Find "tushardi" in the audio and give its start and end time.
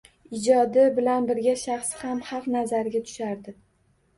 3.11-3.55